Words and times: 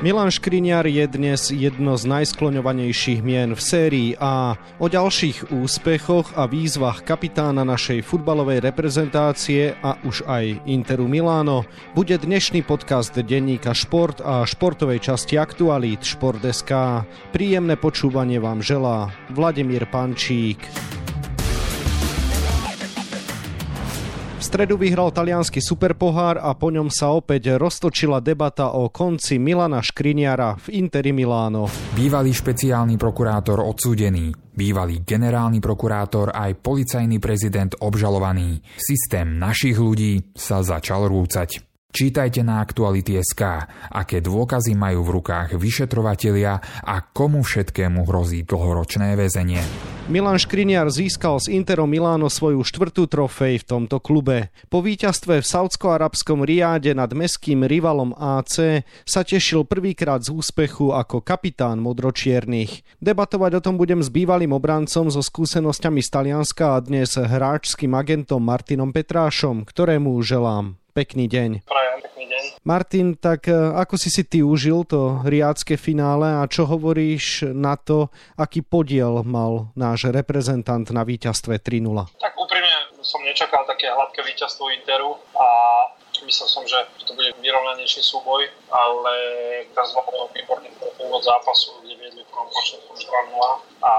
Milan 0.00 0.32
Škriniar 0.32 0.88
je 0.88 1.04
dnes 1.04 1.52
jedno 1.52 1.92
z 1.92 2.08
najskloňovanejších 2.08 3.20
mien 3.20 3.52
v 3.52 3.60
sérii 3.60 4.10
A. 4.16 4.56
O 4.80 4.88
ďalších 4.88 5.52
úspechoch 5.52 6.32
a 6.40 6.48
výzvach 6.48 7.04
kapitána 7.04 7.68
našej 7.68 8.00
futbalovej 8.08 8.64
reprezentácie 8.64 9.76
a 9.84 10.00
už 10.00 10.24
aj 10.24 10.64
Interu 10.64 11.04
Miláno 11.04 11.68
bude 11.92 12.16
dnešný 12.16 12.64
podcast 12.64 13.12
denníka 13.12 13.76
Šport 13.76 14.24
a 14.24 14.48
športovej 14.48 15.04
časti 15.04 15.36
Aktualít 15.36 16.00
Šport.sk. 16.00 17.04
Príjemné 17.36 17.76
počúvanie 17.76 18.40
vám 18.40 18.64
želá 18.64 19.12
Vladimír 19.28 19.84
Pančík. 19.84 20.64
Stredu 24.40 24.80
vyhral 24.80 25.12
talianský 25.12 25.60
superpohár 25.60 26.40
a 26.40 26.56
po 26.56 26.72
ňom 26.72 26.88
sa 26.88 27.12
opäť 27.12 27.60
roztočila 27.60 28.24
debata 28.24 28.72
o 28.72 28.88
konci 28.88 29.36
Milana 29.36 29.84
Škriniara 29.84 30.56
v 30.56 30.80
Interi 30.80 31.12
Miláno. 31.12 31.68
Bývalý 31.94 32.32
špeciálny 32.32 32.96
prokurátor 32.96 33.60
odsúdený, 33.60 34.32
bývalý 34.56 35.04
generálny 35.04 35.60
prokurátor 35.60 36.32
aj 36.32 36.56
policajný 36.58 37.20
prezident 37.20 37.76
obžalovaný. 37.78 38.64
Systém 38.80 39.36
našich 39.36 39.76
ľudí 39.76 40.32
sa 40.32 40.64
začal 40.64 41.06
rúcať. 41.06 41.60
Čítajte 41.90 42.46
na 42.46 42.62
Aktuality.sk, 42.62 43.42
aké 43.90 44.22
dôkazy 44.22 44.78
majú 44.78 45.02
v 45.04 45.20
rukách 45.20 45.58
vyšetrovatelia 45.58 46.62
a 46.86 46.96
komu 47.02 47.42
všetkému 47.42 48.06
hrozí 48.06 48.46
dlhoročné 48.46 49.18
väzenie. 49.18 49.99
Milan 50.10 50.42
Škriniar 50.42 50.90
získal 50.90 51.38
z 51.38 51.54
Interom 51.54 51.86
Miláno 51.86 52.26
svoju 52.26 52.66
štvrtú 52.66 53.06
trofej 53.06 53.62
v 53.62 53.64
tomto 53.64 54.02
klube. 54.02 54.50
Po 54.66 54.82
víťazstve 54.82 55.38
v 55.38 55.46
saudsko-arabskom 55.46 56.42
Riáde 56.42 56.98
nad 56.98 57.14
meským 57.14 57.62
rivalom 57.62 58.10
AC 58.18 58.82
sa 59.06 59.22
tešil 59.22 59.62
prvýkrát 59.62 60.18
z 60.26 60.34
úspechu 60.34 60.90
ako 60.90 61.22
kapitán 61.22 61.78
modročiernych. 61.78 62.82
Debatovať 62.98 63.62
o 63.62 63.64
tom 63.64 63.78
budem 63.78 64.02
s 64.02 64.10
bývalým 64.10 64.50
obrancom 64.50 65.06
so 65.14 65.22
skúsenosťami 65.22 66.02
z 66.02 66.08
Talianska 66.10 66.74
a 66.74 66.82
dnes 66.82 67.14
hráčským 67.14 67.94
agentom 67.94 68.42
Martinom 68.42 68.90
Petrášom, 68.90 69.62
ktorému 69.62 70.18
želám 70.26 70.74
Pekný 70.90 71.30
deň. 71.30 71.62
Prajem, 71.62 71.98
pekný 72.02 72.24
deň. 72.26 72.39
Martin, 72.64 73.16
tak 73.16 73.48
e, 73.48 73.54
ako 73.54 73.94
si 73.96 74.12
si 74.12 74.22
ty 74.26 74.44
užil 74.44 74.84
to 74.84 75.24
riadske 75.24 75.80
finále 75.80 76.28
a 76.40 76.46
čo 76.46 76.68
hovoríš 76.68 77.50
na 77.50 77.76
to, 77.80 78.12
aký 78.36 78.60
podiel 78.60 79.24
mal 79.24 79.72
náš 79.74 80.12
reprezentant 80.12 80.84
na 80.92 81.02
víťazstve 81.06 81.56
3-0? 81.56 82.20
Tak 82.20 82.34
úprimne 82.36 83.00
som 83.00 83.24
nečakal 83.24 83.64
také 83.64 83.88
hladké 83.88 84.20
víťazstvo 84.26 84.68
Interu 84.76 85.16
a 85.34 85.48
myslel 86.26 86.48
som, 86.48 86.64
že 86.68 86.76
to 87.08 87.16
bude 87.16 87.32
vyrovnanejší 87.40 88.04
súboj, 88.04 88.44
ale 88.68 89.14
teraz 89.72 89.88
zvládol 89.96 90.28
výborný 90.36 90.68
úvod 91.00 91.24
zápasu, 91.24 91.80
kde 91.80 91.96
viedli 91.96 92.22
v 92.22 92.28
prvom 92.28 92.48
počte 92.52 92.76
už 92.92 93.00
2-0 93.08 93.40
a 93.80 93.92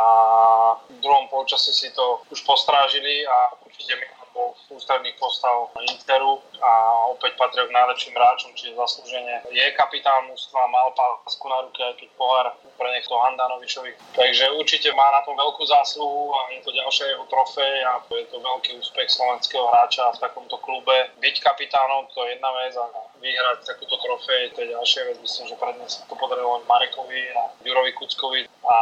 v 0.86 1.00
druhom 1.02 1.26
polčase 1.34 1.74
si 1.74 1.90
to 1.98 2.22
už 2.30 2.46
postrážili 2.46 3.26
a 3.26 3.58
určite 3.66 3.98
mi 3.98 4.06
bol 4.32 4.56
v 4.68 4.80
ústredných 4.80 5.18
postav 5.20 5.72
Interu 5.88 6.40
a 6.62 6.72
opäť 7.12 7.36
patril 7.36 7.68
k 7.68 7.76
najlepším 7.76 8.16
hráčom, 8.16 8.52
čiže 8.56 8.78
zaslúžene 8.78 9.44
je 9.52 9.66
kapitán 9.76 10.28
mústva, 10.28 10.68
mal 10.72 10.92
pásku 10.96 11.46
na 11.48 11.60
ruke, 11.68 11.82
aj 11.84 11.96
keď 12.00 12.10
pohár 12.16 12.48
pre 12.80 12.90
to 13.02 13.16
Handanovičovi. 13.18 13.92
Takže 14.16 14.46
určite 14.58 14.90
má 14.96 15.12
na 15.14 15.22
tom 15.22 15.38
veľkú 15.38 15.64
zásluhu 15.68 16.34
a 16.34 16.40
je 16.56 16.62
to 16.64 16.72
ďalšia 16.72 17.06
jeho 17.14 17.26
trofej 17.30 17.76
a 17.86 18.02
je 18.10 18.26
to 18.32 18.38
veľký 18.40 18.72
úspech 18.80 19.10
slovenského 19.12 19.68
hráča 19.70 20.16
v 20.16 20.22
takomto 20.24 20.58
klube. 20.64 21.12
Byť 21.20 21.36
kapitánom 21.44 22.08
to 22.16 22.26
je 22.26 22.40
jedna 22.40 22.50
vec 22.64 22.74
a 22.80 22.86
vyhrať 23.22 23.70
takúto 23.70 23.96
trofej 24.02 24.52
to 24.58 24.66
je 24.66 24.74
ďalšia 24.74 25.02
vec. 25.08 25.18
Myslím, 25.22 25.46
že 25.48 25.56
predne 25.62 25.86
sa 25.86 26.02
to 26.10 26.18
podarilo 26.18 26.66
Marekovi 26.66 27.22
a 27.38 27.54
Jurovi 27.62 27.94
Kuckovi 27.94 28.50
a 28.66 28.78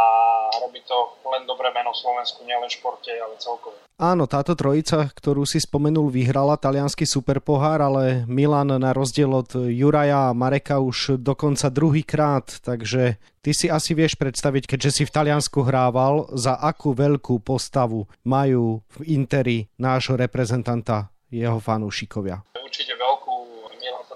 robí 0.64 0.80
to 0.88 1.20
len 1.28 1.44
dobré 1.44 1.70
meno 1.76 1.92
Slovensku, 1.92 2.48
nielen 2.48 2.72
športe, 2.72 3.12
ale 3.12 3.36
celkovo. 3.38 3.76
Áno, 4.00 4.32
táto 4.32 4.56
trojica, 4.56 5.12
ktorú 5.12 5.44
si 5.44 5.60
spomenul, 5.60 6.08
vyhrala 6.08 6.56
talianský 6.56 7.04
superpohár, 7.04 7.84
ale 7.84 8.24
Milan 8.32 8.72
na 8.80 8.96
rozdiel 8.96 9.28
od 9.28 9.52
Juraja 9.68 10.32
a 10.32 10.36
Mareka 10.36 10.80
už 10.80 11.20
dokonca 11.20 11.68
druhýkrát, 11.68 12.64
takže 12.64 13.20
ty 13.44 13.52
si 13.52 13.68
asi 13.68 13.92
vieš 13.92 14.16
predstaviť, 14.16 14.72
keďže 14.72 14.92
si 14.96 15.04
v 15.04 15.12
Taliansku 15.12 15.68
hrával, 15.68 16.32
za 16.32 16.56
akú 16.56 16.96
veľkú 16.96 17.44
postavu 17.44 18.08
majú 18.24 18.80
v 18.96 19.20
Interi 19.20 19.68
nášho 19.76 20.16
reprezentanta 20.16 21.12
jeho 21.28 21.60
fanúšikovia. 21.60 22.40
Určite 22.56 22.96
veľkú 22.96 23.19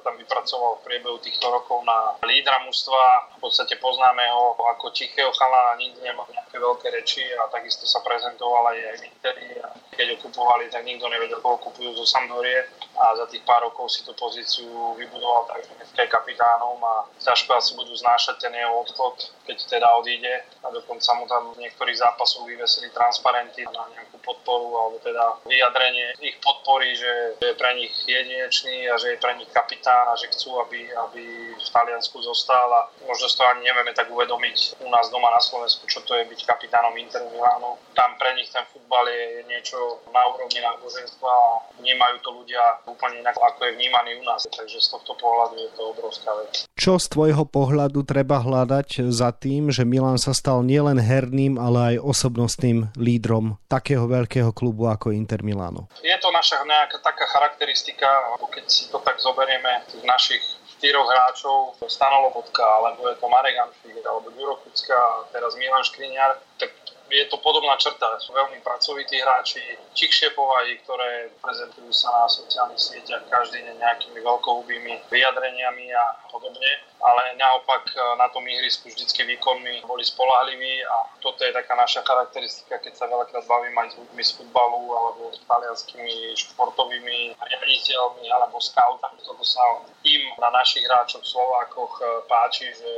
también. 0.04 0.23
Vypracoval 0.24 0.80
v 0.80 0.86
priebehu 0.88 1.18
týchto 1.20 1.52
rokov 1.52 1.84
na 1.84 2.16
lídra 2.24 2.64
mužstva. 2.64 3.36
V 3.38 3.52
podstate 3.52 3.76
poznáme 3.78 4.24
ho 4.32 4.56
ako 4.56 4.90
tichého 4.96 5.30
chalana, 5.36 5.76
nikdy 5.78 6.00
nemal 6.00 6.26
nejaké 6.32 6.58
veľké 6.58 6.88
reči 6.96 7.24
a 7.36 7.52
takisto 7.52 7.84
sa 7.84 8.00
prezentoval 8.02 8.72
aj 8.72 8.78
v 8.98 9.04
Interi. 9.12 9.48
Keď 9.94 10.08
ho 10.10 10.18
kupovali, 10.26 10.74
tak 10.74 10.88
nikto 10.88 11.06
nevedel, 11.06 11.38
koho 11.44 11.62
kupujú 11.62 11.94
zo 11.94 12.06
Sampdorie 12.08 12.66
a 12.98 13.14
za 13.14 13.26
tých 13.30 13.46
pár 13.46 13.62
rokov 13.66 13.90
si 13.94 14.02
tú 14.06 14.14
pozíciu 14.18 14.98
vybudoval 14.98 15.50
tak, 15.50 15.66
že 15.66 16.02
je 16.02 16.08
kapitánom 16.10 16.78
a 16.82 17.06
ťažko 17.22 17.58
asi 17.58 17.74
budú 17.78 17.94
znášať 17.94 18.38
ten 18.38 18.54
jeho 18.54 18.74
odchod, 18.82 19.34
keď 19.46 19.58
teda 19.66 19.88
odíde 19.98 20.34
a 20.62 20.68
dokonca 20.70 21.10
mu 21.18 21.26
tam 21.26 21.54
v 21.54 21.66
niektorých 21.66 21.98
zápasoch 21.98 22.46
vyvesili 22.46 22.90
transparenty 22.94 23.66
na 23.70 23.86
nejakú 23.94 24.18
podporu 24.22 24.70
alebo 24.78 24.98
teda 25.02 25.42
vyjadrenie 25.46 26.14
ich 26.22 26.38
podpory, 26.42 26.94
že 26.94 27.38
je 27.42 27.54
pre 27.58 27.74
nich 27.78 27.94
jedinečný 28.06 28.90
a 28.90 28.98
že 28.98 29.18
je 29.18 29.22
pre 29.22 29.34
nich 29.38 29.50
kapitán 29.50 30.13
že 30.18 30.32
chcú, 30.34 30.62
aby, 30.64 30.90
aby 31.10 31.24
v 31.58 31.70
Taliansku 31.70 32.20
zostal 32.22 32.70
a 32.74 32.90
možno 33.06 33.28
to 33.30 33.44
ani 33.46 33.66
nevieme 33.66 33.94
tak 33.96 34.10
uvedomiť 34.10 34.84
u 34.86 34.90
nás 34.90 35.10
doma 35.10 35.34
na 35.34 35.42
Slovensku, 35.42 35.86
čo 35.90 36.02
to 36.06 36.16
je 36.16 36.28
byť 36.30 36.40
kapitánom 36.46 36.94
Interu 36.98 37.30
Milánu. 37.34 37.78
Tam 37.98 38.16
pre 38.18 38.34
nich 38.38 38.50
ten 38.50 38.64
futbal 38.70 39.06
je 39.10 39.46
niečo 39.50 39.78
na 40.14 40.22
úrovni 40.30 40.62
náboženstva 40.62 41.30
a 41.30 41.50
vnímajú 41.82 42.16
to 42.22 42.30
ľudia 42.32 42.64
úplne 42.86 43.26
inak, 43.26 43.36
ako 43.38 43.60
je 43.68 43.76
vnímaný 43.78 44.22
u 44.22 44.24
nás. 44.26 44.46
Takže 44.46 44.80
z 44.80 44.88
tohto 44.94 45.18
pohľadu 45.18 45.56
je 45.58 45.70
to 45.74 45.82
obrovská 45.94 46.32
vec. 46.42 46.66
Čo 46.78 47.00
z 47.02 47.06
tvojho 47.10 47.44
pohľadu 47.48 48.06
treba 48.06 48.42
hľadať 48.42 49.10
za 49.10 49.34
tým, 49.34 49.70
že 49.74 49.88
Milan 49.88 50.20
sa 50.22 50.36
stal 50.36 50.62
nielen 50.66 51.00
herným, 51.00 51.58
ale 51.58 51.96
aj 51.96 52.06
osobnostným 52.06 52.94
lídrom 52.98 53.58
takého 53.72 54.06
veľkého 54.06 54.52
klubu 54.52 54.90
ako 54.90 55.16
Inter 55.16 55.42
Milano? 55.42 55.90
Je 56.04 56.16
to 56.22 56.30
naša 56.30 56.62
nejaká 56.64 57.00
taká 57.02 57.26
charakteristika, 57.30 58.08
keď 58.52 58.66
si 58.70 58.88
to 58.92 59.02
tak 59.02 59.18
zoberieme, 59.18 59.82
tých 59.90 60.03
našich 60.04 60.44
štyroch 60.78 61.08
hráčov, 61.08 61.80
Stano 61.88 62.28
Lobotka, 62.28 62.64
alebo 62.64 63.08
je 63.08 63.16
to 63.16 63.28
Marek 63.32 63.56
Anfík, 63.56 64.04
alebo 64.04 64.28
Ďuro 64.36 64.60
Kucka, 64.68 65.00
teraz 65.32 65.56
Milan 65.56 65.84
Škriňar, 65.84 66.40
tak 66.60 66.76
je 67.14 67.26
to 67.30 67.38
podobná 67.38 67.78
črta. 67.78 68.18
Sú 68.18 68.34
veľmi 68.34 68.58
pracovití 68.66 69.22
hráči, 69.22 69.62
tichšie 69.94 70.34
povahy, 70.34 70.82
ktoré 70.82 71.30
prezentujú 71.38 71.94
sa 71.94 72.10
na 72.10 72.26
sociálnych 72.26 72.82
sieťach 72.82 73.30
každý 73.30 73.62
deň 73.62 73.78
nejakými 73.78 74.20
veľkohubými 74.26 75.14
vyjadreniami 75.14 75.86
a 75.94 76.06
podobne 76.34 76.94
ale 77.04 77.36
naopak 77.36 77.84
e, 77.92 78.00
na 78.16 78.32
tom 78.32 78.48
ihrisku 78.48 78.88
vždycky 78.88 79.28
výkonmi 79.28 79.84
boli 79.84 80.08
spolahliví 80.08 80.88
a 80.88 80.96
toto 81.20 81.44
je 81.44 81.52
taká 81.52 81.76
naša 81.76 82.00
charakteristika, 82.08 82.80
keď 82.80 82.96
sa 82.96 83.12
veľakrát 83.12 83.44
bavím 83.44 83.76
aj 83.76 83.92
s 83.92 84.00
ľuďmi 84.00 84.24
z 84.24 84.32
futbalu 84.40 84.82
alebo 84.96 85.36
s 85.36 85.44
talianskými 85.44 86.32
športovými 86.32 87.36
riaditeľmi 87.36 88.26
alebo 88.32 88.64
scoutami. 88.64 89.20
Toto 89.20 89.44
sa 89.44 89.84
im 90.08 90.24
na 90.40 90.48
našich 90.56 90.88
hráčoch 90.88 91.28
Slovákoch 91.28 91.94
e, 92.00 92.04
páči, 92.32 92.72
že 92.72 92.92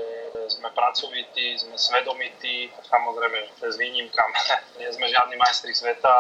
sme 0.53 0.69
pracovití, 0.69 1.57
sme 1.57 1.73
svedomití, 1.73 2.69
samozrejme 2.85 3.57
s 3.57 3.75
výnimkami. 4.05 4.37
Nie 4.79 4.89
sme 4.93 5.09
žiadni 5.09 5.35
majstri 5.41 5.73
sveta. 5.73 6.13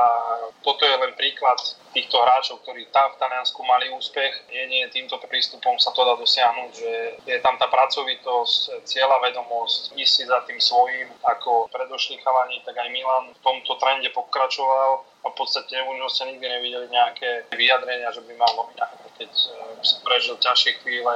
Toto 0.65 0.81
je 0.81 0.95
len 0.97 1.13
príklad 1.13 1.61
týchto 1.93 2.17
hráčov, 2.17 2.65
ktorí 2.65 2.89
tam 2.89 3.13
v 3.13 3.19
Taliansku 3.21 3.61
mali 3.63 3.93
úspech. 3.93 4.49
Jedine 4.49 4.89
týmto 4.89 5.21
prístupom 5.21 5.77
sa 5.77 5.93
to 5.93 6.01
dá 6.01 6.17
dosiahnuť, 6.17 6.71
že 6.73 6.91
je 7.29 7.37
tam 7.39 7.55
tá 7.61 7.69
pracovitosť, 7.69 8.83
cieľa 8.83 9.21
vedomosť, 9.29 9.95
ísť 9.95 10.11
si 10.11 10.23
za 10.25 10.41
tým 10.43 10.59
svojím, 10.59 11.07
ako 11.23 11.69
predošli 11.69 12.19
chalani, 12.19 12.59
tak 12.65 12.75
aj 12.75 12.89
Milan 12.89 13.31
v 13.31 13.39
tomto 13.45 13.77
trende 13.77 14.09
pokračoval 14.11 15.05
a 15.23 15.27
v 15.31 15.35
podstate 15.39 15.79
u 15.81 15.91
neho 15.95 16.09
ste 16.11 16.29
nikdy 16.29 16.45
nevideli 16.45 16.87
nejaké 16.91 17.49
vyjadrenia, 17.55 18.13
že 18.13 18.21
by 18.27 18.33
mal 18.37 18.51
nominálne, 18.53 19.07
keď 19.17 19.31
eh, 19.31 19.53
sa 19.81 19.97
prežil 20.03 20.35
ťažšie 20.37 20.83
chvíle, 20.83 21.13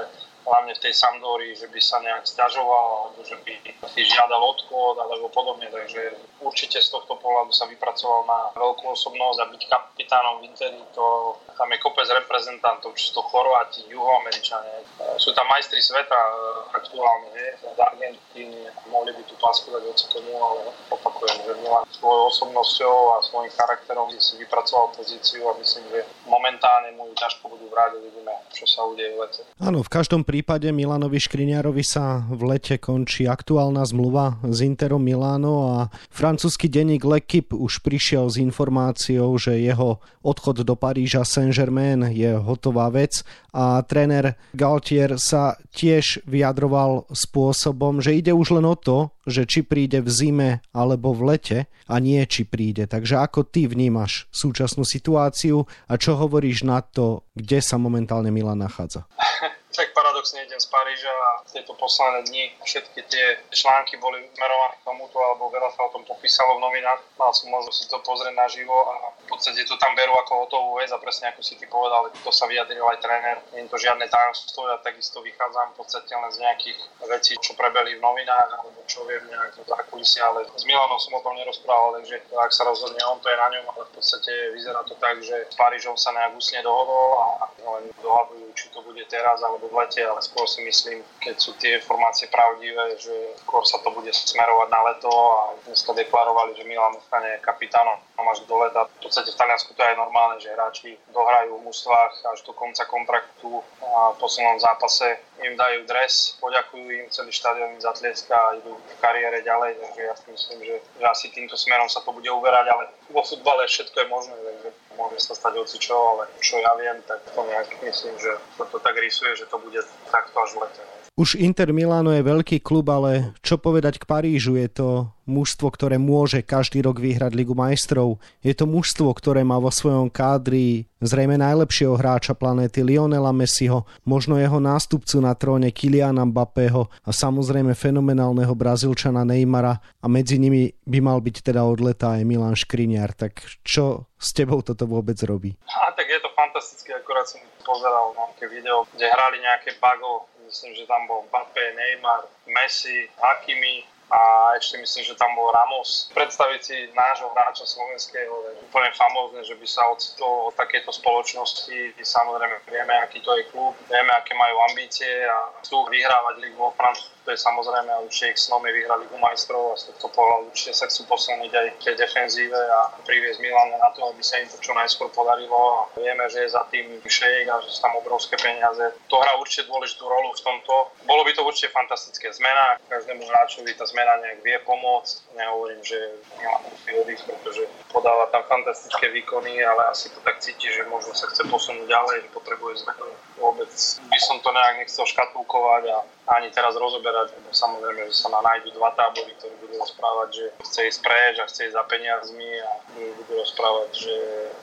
hlavne 0.50 0.74
v 0.74 0.84
tej 0.84 0.94
Sampdori, 0.98 1.54
že 1.54 1.70
by 1.70 1.80
sa 1.80 2.02
nejak 2.02 2.26
stiažoval 2.26 2.86
alebo 3.06 3.22
že 3.22 3.38
by 3.46 3.54
si 3.94 4.02
žiadal 4.04 4.42
odchod 4.42 4.98
alebo 4.98 5.30
podobne. 5.30 5.70
Takže 5.70 6.18
určite 6.42 6.82
z 6.82 6.90
tohto 6.90 7.16
pohľadu 7.22 7.54
sa 7.54 7.70
vypracoval 7.70 8.26
na 8.26 8.40
veľkú 8.58 8.90
osobnosť 8.90 9.38
a 9.40 9.50
byť 9.54 9.62
kapitánom 9.70 10.42
v 10.42 10.50
Interi, 10.50 10.82
to 10.98 11.38
tam 11.60 11.68
je 11.76 11.78
kopec 11.84 12.08
reprezentantov, 12.08 12.96
či 12.96 13.12
to 13.12 13.20
Chorváti, 13.20 13.84
Juhoameričania. 13.92 14.80
Sú 15.20 15.36
tam 15.36 15.44
majstri 15.52 15.84
sveta 15.84 16.16
e, 16.16 16.34
aktuálne, 16.72 17.28
je, 17.36 17.50
z 17.68 17.80
Argentíny, 17.84 18.64
mohli 18.88 19.12
by 19.12 19.22
tú 19.28 19.36
pásku 19.36 19.68
dať 19.68 19.84
komu, 20.08 20.40
ale 20.40 20.72
opakujem, 20.88 21.38
že 21.44 21.54
Milan 21.60 21.84
svojou 21.92 22.32
osobnosťou 22.32 22.98
a 23.12 23.28
svojím 23.28 23.52
charakterom 23.52 24.08
si 24.16 24.40
vypracoval 24.40 24.96
pozíciu 24.96 25.52
a 25.52 25.60
myslím, 25.60 25.84
že 25.92 26.08
momentálne 26.24 26.96
mu 26.96 27.12
ťažko 27.20 27.52
budú 27.52 27.68
vrať, 27.68 28.00
uvidíme, 28.00 28.32
čo 28.56 28.64
sa 28.64 28.88
udeje 28.88 29.12
v 29.12 29.20
lete. 29.20 29.42
Áno, 29.60 29.84
v 29.84 29.92
každom 29.92 30.24
prípade 30.24 30.39
Milanovi 30.46 31.20
Škriniarovi 31.20 31.84
sa 31.84 32.24
v 32.30 32.56
lete 32.56 32.80
končí 32.80 33.28
aktuálna 33.28 33.84
zmluva 33.86 34.40
s 34.48 34.64
Interom 34.64 35.04
Milano 35.04 35.76
a 35.76 35.78
francúzsky 36.10 36.72
denník 36.72 37.04
L'Equipe 37.04 37.56
už 37.56 37.84
prišiel 37.84 38.30
s 38.32 38.40
informáciou, 38.40 39.36
že 39.36 39.60
jeho 39.60 40.00
odchod 40.24 40.64
do 40.64 40.76
Paríža 40.76 41.24
Saint-Germain 41.24 42.12
je 42.12 42.36
hotová 42.36 42.92
vec 42.92 43.24
a 43.56 43.82
tréner 43.82 44.38
Galtier 44.54 45.18
sa 45.18 45.58
tiež 45.74 46.24
vyjadroval 46.28 47.10
spôsobom, 47.10 48.00
že 48.00 48.20
ide 48.20 48.34
už 48.36 48.60
len 48.60 48.66
o 48.68 48.76
to, 48.78 49.10
že 49.30 49.46
či 49.46 49.62
príde 49.62 50.02
v 50.02 50.10
zime 50.10 50.50
alebo 50.74 51.14
v 51.14 51.36
lete 51.36 51.60
a 51.90 51.96
nie 52.02 52.22
či 52.26 52.46
príde. 52.46 52.90
Takže 52.90 53.22
ako 53.22 53.46
ty 53.46 53.70
vnímaš 53.70 54.26
súčasnú 54.30 54.86
situáciu 54.86 55.70
a 55.90 55.94
čo 55.98 56.18
hovoríš 56.18 56.66
na 56.66 56.82
to, 56.82 57.26
kde 57.38 57.62
sa 57.62 57.78
momentálne 57.78 58.34
Milan 58.34 58.62
nachádza? 58.62 59.06
tak 59.80 59.96
paradoxne 60.20 60.44
idem 60.44 60.60
z 60.60 60.68
Paríža 60.68 61.08
a 61.16 61.32
tieto 61.48 61.72
posledné 61.80 62.28
dni 62.28 62.44
všetky 62.68 63.08
tie 63.08 63.40
články 63.56 63.96
boli 64.04 64.20
smerované 64.36 64.76
k 64.76 64.84
tomuto, 64.84 65.16
alebo 65.16 65.48
veľa 65.48 65.72
sa 65.72 65.88
o 65.88 65.94
tom 65.96 66.04
popísalo 66.04 66.60
v 66.60 66.64
novinách. 66.68 67.00
Mal 67.16 67.32
som 67.32 67.48
možnosť 67.48 67.78
si 67.80 67.86
to 67.88 68.04
pozrieť 68.04 68.36
naživo 68.36 68.76
a 68.76 69.16
v 69.16 69.28
podstate 69.32 69.64
to 69.64 69.80
tam 69.80 69.96
berú 69.96 70.12
ako 70.20 70.44
hotovú 70.44 70.84
vec 70.84 70.92
a 70.92 71.00
presne 71.00 71.32
ako 71.32 71.40
si 71.40 71.56
ty 71.56 71.64
povedal, 71.72 72.12
to 72.12 72.32
sa 72.36 72.52
vyjadril 72.52 72.84
aj 72.84 73.00
tréner. 73.00 73.40
Nie 73.56 73.64
je 73.64 73.72
to 73.72 73.80
žiadne 73.80 74.04
tajomstvo, 74.12 74.68
ja 74.68 74.76
takisto 74.84 75.24
vychádzam 75.24 75.72
v 75.72 75.78
podstate 75.80 76.12
len 76.12 76.32
z 76.36 76.44
nejakých 76.44 76.80
vecí, 77.08 77.40
čo 77.40 77.56
prebeli 77.56 77.96
v 77.96 78.04
novinách 78.04 78.60
alebo 78.60 78.84
čo 78.92 79.08
viem 79.08 79.24
nejak 79.24 79.56
za 79.56 79.80
kulisia, 79.88 80.28
ale 80.28 80.52
s 80.52 80.68
Milanom 80.68 81.00
som 81.00 81.16
o 81.16 81.24
tom 81.24 81.40
nerozprával, 81.40 81.96
takže 82.04 82.20
ak 82.36 82.52
sa 82.52 82.68
rozhodne 82.68 83.00
on, 83.08 83.24
to 83.24 83.32
je 83.32 83.40
na 83.40 83.48
ňom, 83.56 83.66
ale 83.72 83.88
v 83.88 83.92
podstate 83.96 84.52
vyzerá 84.52 84.84
to 84.84 85.00
tak, 85.00 85.16
že 85.24 85.48
s 85.48 85.56
Parížom 85.56 85.96
sa 85.96 86.12
nejak 86.12 86.36
úsne 86.36 86.60
dohodol 86.60 87.08
a 87.24 87.48
len 87.80 87.88
dohadujú, 88.04 88.52
či 88.58 88.68
to 88.76 88.84
bude 88.84 89.00
teraz 89.08 89.40
alebo 89.46 89.70
v 89.70 89.78
lete, 89.78 90.09
ale 90.10 90.22
skôr 90.26 90.50
si 90.50 90.66
myslím, 90.66 91.06
keď 91.22 91.36
sú 91.38 91.54
tie 91.62 91.78
informácie 91.78 92.26
pravdivé, 92.34 92.98
že 92.98 93.14
skôr 93.46 93.62
sa 93.64 93.78
to 93.86 93.94
bude 93.94 94.10
smerovať 94.10 94.68
na 94.74 94.82
leto 94.90 95.10
a 95.10 95.54
dneska 95.70 95.94
deklarovali, 95.94 96.58
že 96.58 96.66
Milan 96.66 96.98
ostane 96.98 97.38
kapitánom 97.46 98.02
až 98.30 98.46
do 98.46 98.56
leta. 98.62 98.86
V 99.00 99.10
podstate 99.10 99.32
v 99.32 99.40
Taliansku 99.40 99.74
to 99.74 99.82
je 99.82 99.96
normálne, 99.96 100.38
že 100.38 100.54
hráči 100.54 100.94
dohrajú 101.10 101.58
v 101.58 101.66
mústvách 101.66 102.14
až 102.30 102.46
do 102.46 102.54
konca 102.54 102.86
kontraktu 102.86 103.64
a 103.82 104.14
v 104.14 104.18
poslednom 104.22 104.60
zápase 104.62 105.18
im 105.42 105.56
dajú 105.56 105.88
dres, 105.88 106.36
poďakujú 106.44 106.86
im, 107.00 107.08
celý 107.10 107.32
štadión 107.32 107.80
zatlieska 107.80 108.36
a 108.36 108.56
idú 108.60 108.76
v 108.76 108.96
kariére 109.00 109.42
ďalej, 109.42 109.80
takže 109.82 110.02
ja 110.04 110.14
si 110.20 110.26
myslím, 110.30 110.60
že, 110.68 110.76
že 111.00 111.06
asi 111.08 111.26
týmto 111.32 111.56
smerom 111.56 111.88
sa 111.88 112.04
to 112.04 112.12
bude 112.12 112.28
uberať, 112.28 112.66
ale 112.70 112.92
vo 113.10 113.24
futbale 113.24 113.66
všetko 113.66 113.98
je 113.98 114.08
možné, 114.12 114.36
takže 114.36 114.70
môže 115.00 115.24
sa 115.24 115.34
stať 115.34 115.64
čo, 115.80 115.96
ale 115.96 116.28
čo 116.44 116.60
ja 116.60 116.76
viem, 116.76 117.00
tak 117.08 117.24
to 117.32 117.42
nejak 117.48 117.72
myslím, 117.80 118.20
že 118.20 118.36
to, 118.60 118.68
to 118.68 118.78
tak 118.84 119.00
rysuje, 119.00 119.40
že 119.40 119.48
to 119.48 119.56
bude 119.58 119.80
takto 120.12 120.36
až 120.44 120.52
v 120.60 120.68
lete. 120.68 120.84
Už 121.20 121.36
Inter 121.36 121.76
Milano 121.76 122.16
je 122.16 122.24
veľký 122.24 122.64
klub, 122.64 122.88
ale 122.88 123.36
čo 123.44 123.60
povedať 123.60 124.00
k 124.00 124.08
Parížu? 124.08 124.56
Je 124.56 124.72
to 124.72 125.12
mužstvo, 125.28 125.68
ktoré 125.68 126.00
môže 126.00 126.40
každý 126.40 126.80
rok 126.80 127.04
vyhrať 127.04 127.36
Ligu 127.36 127.52
majstrov. 127.52 128.24
Je 128.40 128.56
to 128.56 128.64
mužstvo, 128.64 129.12
ktoré 129.12 129.44
má 129.44 129.60
vo 129.60 129.68
svojom 129.68 130.08
kádri 130.08 130.88
zrejme 131.04 131.36
najlepšieho 131.36 132.00
hráča 132.00 132.40
planéty 132.40 132.88
Lionela 132.88 133.36
Messiho, 133.36 133.84
možno 134.08 134.40
jeho 134.40 134.64
nástupcu 134.64 135.20
na 135.20 135.36
tróne 135.36 135.76
Kiliana 135.76 136.24
Mbappého 136.24 136.88
a 136.88 137.12
samozrejme 137.12 137.76
fenomenálneho 137.76 138.56
Brazílčana 138.56 139.28
Neymara 139.28 139.76
a 139.76 140.06
medzi 140.08 140.40
nimi 140.40 140.72
by 140.88 141.00
mal 141.04 141.20
byť 141.20 141.52
teda 141.52 141.68
od 141.68 141.84
leta 141.84 142.16
aj 142.16 142.24
Milan 142.24 142.56
Škriniar. 142.56 143.12
Tak 143.12 143.44
čo 143.60 144.08
s 144.16 144.32
tebou 144.32 144.64
toto 144.64 144.88
vôbec 144.88 145.20
robí? 145.28 145.52
A 145.68 145.92
tak 145.92 146.08
je 146.08 146.20
to 146.24 146.32
fantastické, 146.32 146.96
akorát 146.96 147.28
som 147.28 147.44
pozeral 147.60 148.16
nejaké 148.16 148.48
video, 148.52 148.88
kde 148.96 149.04
hrali 149.04 149.44
nejaké 149.44 149.76
bago 149.84 150.32
myslím, 150.50 150.74
že 150.74 150.90
tam 150.90 151.06
bol 151.06 151.30
Mbappé, 151.30 151.78
Neymar, 151.78 152.26
Messi, 152.50 153.06
Hakimi, 153.22 153.86
a 154.10 154.52
ešte 154.58 154.82
myslím, 154.82 155.04
že 155.06 155.20
tam 155.22 155.38
bol 155.38 155.54
Ramos. 155.54 156.10
Predstaviť 156.18 156.62
si 156.66 156.78
nášho 156.98 157.30
hráča 157.30 157.62
slovenského 157.62 158.34
je 158.50 158.52
úplne 158.66 158.90
famózne, 158.98 159.46
že 159.46 159.54
by 159.54 159.68
sa 159.70 159.86
ocitol 159.94 160.50
od 160.50 160.58
takéto 160.58 160.90
spoločnosti. 160.90 161.94
Samozrejme 161.94 162.58
vieme, 162.66 162.94
aký 163.06 163.22
to 163.22 163.38
je 163.38 163.46
klub, 163.54 163.78
vieme, 163.86 164.10
aké 164.18 164.34
majú 164.34 164.66
ambície 164.74 165.30
a 165.30 165.54
chcú 165.62 165.86
vyhrávať 165.94 166.42
Ligu 166.42 166.58
vo 166.58 166.74
Francúzsku 166.74 167.19
to 167.30 167.38
je 167.38 167.46
samozrejme 167.46 167.94
určite 168.10 168.34
ich 168.34 168.42
snom 168.42 168.66
je 168.66 168.74
vyhrali 168.74 169.06
Ligu 169.06 169.22
majstrov 169.22 169.78
a 169.78 169.78
z 169.78 169.94
tohto 169.94 170.10
pohľadu 170.18 170.50
určite 170.50 170.74
sa 170.74 170.90
chcú 170.90 171.14
posunúť 171.14 171.54
aj 171.54 171.68
tej 171.78 171.94
defenzíve 172.02 172.58
a 172.58 172.90
priviesť 173.06 173.38
Milan 173.38 173.70
na 173.70 173.94
to, 173.94 174.02
aby 174.10 174.18
sa 174.26 174.42
im 174.42 174.50
to 174.50 174.58
čo 174.58 174.74
najskôr 174.74 175.14
podarilo 175.14 175.86
a 175.86 175.94
vieme, 175.94 176.26
že 176.26 176.42
je 176.42 176.58
za 176.58 176.66
tým 176.74 176.98
šejk 177.06 177.46
a 177.54 177.62
že 177.62 177.70
sú 177.70 177.86
tam 177.86 177.94
obrovské 178.02 178.34
peniaze. 178.42 178.82
To 179.14 179.22
hrá 179.22 179.38
určite 179.38 179.70
dôležitú 179.70 180.10
rolu 180.10 180.34
v 180.34 180.42
tomto. 180.42 180.74
Bolo 181.06 181.22
by 181.22 181.38
to 181.38 181.46
určite 181.46 181.70
fantastické 181.70 182.34
zmena, 182.34 182.82
každému 182.90 183.22
hráčovi 183.22 183.78
tá 183.78 183.86
zmena 183.86 184.18
nejak 184.26 184.42
vie 184.42 184.58
pomôcť. 184.66 185.38
Nehovorím, 185.38 185.86
že 185.86 186.02
Milan 186.42 186.66
musí 186.66 186.90
odísť, 186.98 187.24
pretože 187.30 187.62
podáva 187.94 188.26
tam 188.34 188.42
fantastické 188.50 189.14
výkony, 189.14 189.62
ale 189.62 189.94
asi 189.94 190.10
to 190.10 190.18
tak 190.26 190.42
cíti, 190.42 190.66
že 190.74 190.82
možno 190.90 191.14
sa 191.14 191.30
chce 191.30 191.46
posunúť 191.46 191.86
ďalej, 191.86 192.26
že 192.26 192.30
potrebuje 192.34 192.90
zmenu. 192.90 193.06
Vôbec 193.38 193.70
by 194.10 194.20
som 194.20 194.42
to 194.42 194.50
nejak 194.50 194.82
nechcel 194.82 195.06
škatulkovať 195.06 195.84
a 195.94 195.98
ani 196.40 196.54
teraz 196.54 196.78
rozoberať, 196.78 197.19
lebo 197.28 197.50
samozrejme, 197.52 198.08
že 198.08 198.16
sa 198.16 198.30
na 198.32 198.40
nájdu 198.40 198.72
dva 198.78 198.96
tábory, 198.96 199.36
ktorí 199.36 199.56
budú 199.60 199.76
rozprávať, 199.82 200.30
že 200.32 200.46
chce 200.64 200.80
ísť 200.88 201.00
preč 201.04 201.36
a 201.42 201.50
chce 201.50 201.62
ísť 201.68 201.76
za 201.76 201.84
peniazmi 201.90 202.52
a 202.64 202.72
budú 202.96 203.34
rozprávať, 203.36 203.90
že, 203.96 204.18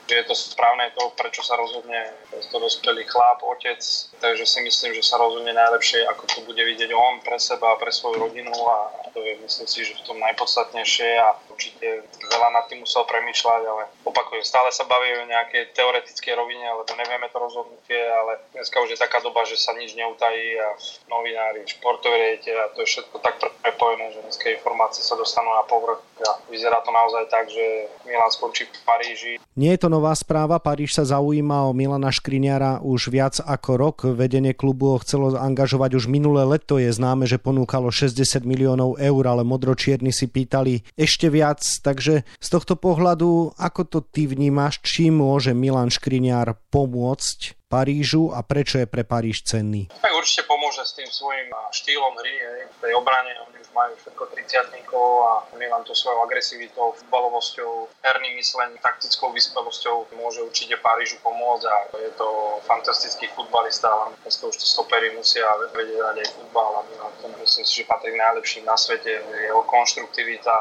že 0.09 0.13
je 0.17 0.25
to 0.25 0.35
správne 0.35 0.89
to, 0.97 1.03
prečo 1.13 1.41
sa 1.43 1.55
rozhodne 1.55 2.15
to 2.31 2.57
dospelý 2.57 3.03
chlap, 3.05 3.43
otec, 3.43 3.81
takže 4.21 4.45
si 4.45 4.59
myslím, 4.63 4.91
že 4.97 5.03
sa 5.03 5.21
rozhodne 5.21 5.53
najlepšie, 5.53 6.07
ako 6.07 6.23
to 6.25 6.39
bude 6.47 6.61
vidieť 6.61 6.89
on 6.95 7.21
pre 7.21 7.37
seba 7.37 7.75
a 7.75 7.79
pre 7.79 7.91
svoju 7.91 8.17
rodinu 8.23 8.53
a 8.53 8.91
to 9.13 9.19
je 9.21 9.37
myslím 9.43 9.67
si, 9.67 9.79
že 9.85 9.99
v 9.99 10.05
tom 10.07 10.17
najpodstatnejšie 10.21 11.09
a 11.19 11.35
určite 11.57 12.05
veľa 12.29 12.53
nad 12.53 12.69
tým 12.69 12.85
musel 12.85 13.01
premýšľať, 13.09 13.61
ale 13.65 13.89
opakujem, 14.05 14.45
stále 14.45 14.69
sa 14.69 14.85
bavíme 14.85 15.25
o 15.25 15.31
nejakej 15.33 15.73
teoretickej 15.73 16.37
rovine, 16.37 16.69
lebo 16.69 16.93
nevieme 16.93 17.25
to 17.33 17.41
rozhodnutie, 17.41 17.97
ale 17.97 18.37
dneska 18.53 18.77
už 18.77 18.93
je 18.93 19.01
taká 19.01 19.17
doba, 19.25 19.41
že 19.49 19.57
sa 19.57 19.73
nič 19.73 19.97
neutají 19.97 20.61
a 20.61 20.77
novinári 21.09 21.65
športoví 21.65 22.37
a 22.53 22.69
to 22.77 22.85
je 22.85 22.87
všetko 22.93 23.17
tak 23.25 23.41
prepojené, 23.41 24.13
že 24.13 24.21
dneska 24.21 24.53
informácie 24.53 25.01
sa 25.01 25.17
dostanú 25.17 25.49
na 25.49 25.65
povrch 25.65 26.05
a 26.21 26.37
vyzerá 26.51 26.77
to 26.85 26.93
naozaj 26.93 27.25
tak, 27.33 27.49
že 27.49 27.89
Milan 28.05 28.29
skončí 28.29 28.69
v 28.69 28.81
Paríži. 28.85 29.33
Nie 29.57 29.73
je 29.73 29.87
to 29.87 29.89
nová 29.89 30.13
správa, 30.13 30.61
Paríž 30.61 30.93
sa 30.93 31.07
zaujíma 31.07 31.65
o 31.65 31.73
Milana 31.73 32.13
Škriniara 32.13 32.83
už 32.83 33.09
viac 33.09 33.41
ako 33.41 33.71
rok. 33.79 33.97
Vedenie 34.05 34.51
klubu 34.51 34.93
ho 34.93 35.01
chcelo 35.01 35.33
angažovať 35.33 35.97
už 35.97 36.05
minulé 36.11 36.43
leto. 36.45 36.77
Je 36.77 36.93
známe, 36.93 37.25
že 37.25 37.41
ponúkalo 37.41 37.89
60 37.89 38.45
miliónov 38.45 38.99
eur, 38.99 39.23
ale 39.25 39.47
modročierni 39.47 40.13
si 40.13 40.27
pýtali 40.29 40.85
ešte 40.93 41.31
viac. 41.31 41.46
Takže 41.55 42.27
z 42.27 42.47
tohto 42.49 42.75
pohľadu, 42.75 43.55
ako 43.55 43.81
to 43.87 43.99
ty 44.03 44.27
vnímaš, 44.27 44.83
čím 44.83 45.23
môže 45.23 45.55
Milan 45.55 45.93
Škriniar 45.93 46.57
pomôcť 46.73 47.57
Parížu 47.67 48.31
a 48.31 48.39
prečo 48.47 48.79
je 48.79 48.87
pre 48.87 49.03
Paríž 49.03 49.43
cenný? 49.43 49.91
Tak 49.91 50.15
určite 50.15 50.47
pomôže 50.47 50.87
s 50.87 50.95
tým 50.95 51.11
svojím 51.11 51.51
štýlom 51.75 52.15
hry, 52.15 52.33
hej, 52.39 52.59
v 52.71 52.77
tej 52.79 52.91
obrane. 52.95 53.35
Oni 53.43 53.59
už 53.59 53.69
majú 53.75 53.91
všetko 53.99 54.23
30 54.31 54.87
a 55.27 55.31
Milan 55.59 55.83
to 55.83 55.91
svojou 55.91 56.23
agresivitou, 56.23 56.95
futbalovosťou, 56.95 57.91
herným 58.07 58.39
myslením, 58.39 58.79
taktickou 58.79 59.35
vyspelosťou 59.35 60.15
môže 60.15 60.39
určite 60.47 60.79
Parížu 60.79 61.19
pomôcť 61.19 61.65
a 61.67 61.75
je 62.07 62.11
to 62.15 62.27
fantastický 62.63 63.27
futbalista, 63.35 63.91
ale 63.91 64.15
dneska 64.23 64.47
už 64.47 64.55
to 64.55 64.63
stopery 64.63 65.11
musia 65.11 65.43
vedieť 65.75 66.23
aj 66.23 66.39
futbal 66.39 66.71
a 66.71 66.81
Milan 66.87 67.13
to 67.19 67.27
myslím 67.43 67.67
si, 67.67 67.83
že 67.83 67.91
patrí 67.91 68.15
najlepším 68.15 68.63
na 68.63 68.79
svete. 68.79 69.19
Jeho 69.27 69.61
konštruktivita 69.67 70.55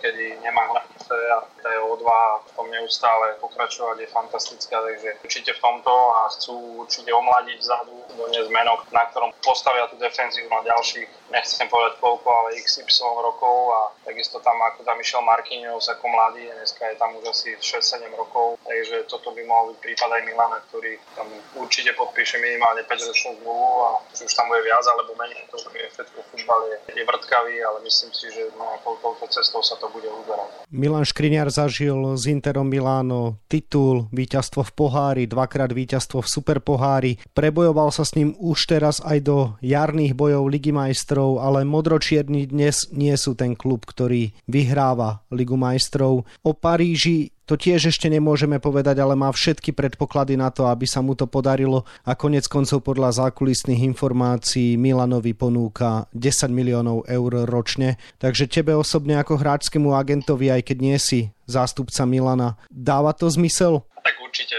niekedy 0.00 0.40
nemá 0.40 0.64
hranice 0.72 1.12
a 1.12 1.44
tá 1.60 1.68
jeho 1.68 1.92
odvaha 1.92 2.40
v 2.40 2.50
tom 2.56 2.66
neustále 2.72 3.36
pokračovať 3.36 4.00
je 4.00 4.08
fantastická, 4.08 4.80
takže 4.80 5.20
určite 5.20 5.52
v 5.52 5.60
tomto 5.60 5.92
a 5.92 6.32
chcú 6.32 6.88
určite 6.88 7.12
omladiť 7.12 7.60
vzadu, 7.60 7.92
do 8.16 8.24
zmenok, 8.48 8.88
na 8.96 9.04
ktorom 9.12 9.28
postavia 9.44 9.84
tú 9.92 10.00
defenzívu 10.00 10.48
na 10.48 10.64
ďalších, 10.64 11.08
nechcem 11.30 11.66
povedať 11.70 11.98
koľko, 12.02 12.28
ale 12.28 12.58
XY 12.58 12.86
rokov 13.22 13.56
a 13.72 13.80
takisto 14.04 14.42
tam 14.42 14.58
ako 14.60 14.82
tam 14.82 14.98
išiel 14.98 15.22
Marquinhos 15.22 15.86
ako 15.90 16.04
mladý, 16.10 16.50
dneska 16.50 16.90
je 16.90 16.96
tam 16.98 17.14
už 17.18 17.30
asi 17.30 17.54
6-7 17.58 18.10
rokov, 18.18 18.58
takže 18.66 19.06
toto 19.06 19.30
by 19.34 19.42
mohol 19.46 19.72
byť 19.74 19.78
prípad 19.80 20.10
aj 20.10 20.22
Milana, 20.26 20.58
ktorý 20.70 20.98
tam 21.14 21.26
určite 21.56 21.94
podpíše 21.94 22.42
minimálne 22.42 22.82
5-ročnú 22.86 23.40
zmluvu 23.40 23.70
a 23.86 23.90
či 24.12 24.26
už 24.26 24.32
tam 24.34 24.50
bude 24.50 24.62
viac 24.66 24.84
alebo 24.86 25.14
menej, 25.16 25.46
to 25.48 25.56
je 25.58 25.88
všetko 25.94 26.18
futbal 26.34 26.60
je, 26.70 26.76
je 26.98 27.04
vrtkavý, 27.06 27.56
ale 27.62 27.78
myslím 27.86 28.10
si, 28.10 28.26
že 28.34 28.50
no, 28.58 28.66
touto 28.82 29.26
cestou 29.30 29.62
sa 29.62 29.78
to 29.78 29.86
bude 29.92 30.06
uberať. 30.06 30.66
Milan 30.70 31.06
Škriňar 31.06 31.50
zažil 31.50 31.98
s 32.16 32.24
Interom 32.30 32.66
Miláno 32.66 33.42
titul, 33.50 34.06
víťazstvo 34.14 34.62
v 34.66 34.72
pohári, 34.72 35.24
dvakrát 35.26 35.70
víťazstvo 35.70 36.22
v 36.22 36.28
Superpohári. 36.30 37.12
Prebojoval 37.34 37.90
sa 37.90 38.06
s 38.06 38.14
ním 38.14 38.34
už 38.38 38.70
teraz 38.70 39.02
aj 39.02 39.18
do 39.22 39.36
jarných 39.60 40.14
bojov 40.14 40.46
Ligy 40.46 40.72
majstrov, 40.72 41.19
ale 41.42 41.68
modročierni 41.68 42.48
dnes 42.48 42.88
nie 42.94 43.12
sú 43.20 43.36
ten 43.36 43.52
klub, 43.52 43.84
ktorý 43.84 44.32
vyhráva 44.48 45.20
Ligu 45.28 45.60
majstrov. 45.60 46.24
O 46.40 46.52
Paríži 46.56 47.34
to 47.50 47.58
tiež 47.58 47.90
ešte 47.90 48.06
nemôžeme 48.06 48.62
povedať, 48.62 49.02
ale 49.02 49.18
má 49.18 49.26
všetky 49.26 49.74
predpoklady 49.74 50.38
na 50.38 50.54
to, 50.54 50.70
aby 50.70 50.86
sa 50.86 51.02
mu 51.02 51.18
to 51.18 51.26
podarilo 51.26 51.82
a 52.06 52.14
konec 52.14 52.46
koncov 52.46 52.86
podľa 52.86 53.26
zákulisných 53.26 53.82
informácií 53.90 54.78
Milanovi 54.78 55.34
ponúka 55.34 56.06
10 56.14 56.46
miliónov 56.46 57.10
eur 57.10 57.50
ročne. 57.50 57.98
Takže 58.22 58.46
tebe 58.46 58.78
osobne 58.78 59.18
ako 59.18 59.34
hráčskému 59.34 59.90
agentovi, 59.98 60.54
aj 60.54 60.62
keď 60.62 60.78
nie 60.78 60.94
si 61.02 61.34
zástupca 61.50 62.06
Milana, 62.06 62.54
dáva 62.70 63.10
to 63.18 63.26
zmysel? 63.26 63.82
Tak 63.98 64.14
určite, 64.22 64.54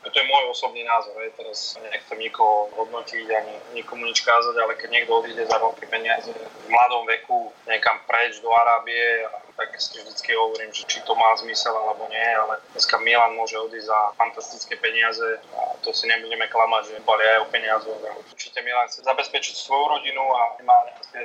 to 0.00 0.16
je 0.16 0.24
môj 0.24 0.44
osobný 0.48 0.80
názor, 0.80 1.12
hej. 1.20 1.36
teraz 1.36 1.76
nechcem 1.92 2.16
nikoho 2.16 2.72
hodnotiť 2.72 3.26
ani 3.28 3.54
nikomu 3.76 4.08
nič 4.08 4.24
kázať, 4.24 4.56
ale 4.56 4.72
keď 4.80 4.88
niekto 4.96 5.12
odíde 5.12 5.44
za 5.44 5.60
veľké 5.60 5.84
peniaze 5.92 6.32
v 6.32 6.66
mladom 6.72 7.04
veku 7.04 7.52
niekam 7.68 8.00
preč 8.08 8.40
do 8.40 8.48
Arábie, 8.48 9.28
tak 9.28 9.49
si 9.80 9.96
vždycky 9.96 10.36
hovorím, 10.36 10.70
že 10.76 10.84
či 10.84 11.00
to 11.08 11.16
má 11.16 11.32
zmysel 11.40 11.72
alebo 11.72 12.04
nie, 12.12 12.28
ale 12.36 12.60
dneska 12.76 13.00
Milan 13.00 13.32
môže 13.32 13.56
odísť 13.56 13.88
za 13.88 14.00
fantastické 14.20 14.76
peniaze 14.76 15.40
a 15.56 15.72
to 15.80 15.96
si 15.96 16.04
nebudeme 16.04 16.44
klamať, 16.52 16.92
že 16.92 17.04
boli 17.08 17.24
aj 17.24 17.38
o 17.44 17.46
peniazoch. 17.48 17.96
Určite 18.28 18.60
Milan 18.60 18.88
chce 18.92 19.00
zabezpečiť 19.00 19.56
svoju 19.56 19.84
rodinu 19.96 20.20
a 20.36 20.60
má 20.60 20.78